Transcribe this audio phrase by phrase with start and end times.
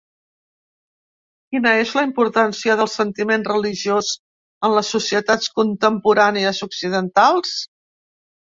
[1.55, 4.11] Quina és la importància del sentiment religiós
[4.69, 7.57] en les societats contemporànies occidentals?